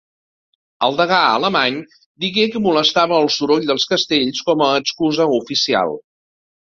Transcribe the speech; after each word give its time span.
El 0.85 0.95
degà 0.99 1.17
Alemany 1.33 1.75
digué 2.25 2.45
que 2.55 2.61
molestava 2.67 3.19
el 3.25 3.29
soroll 3.35 3.67
dels 3.73 3.85
castells 3.91 4.41
com 4.49 4.65
a 4.69 4.71
excusa 4.79 5.29
oficial 5.37 5.95